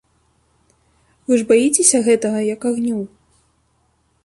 [1.27, 2.99] Вы ж баіцеся гэтага, як агню!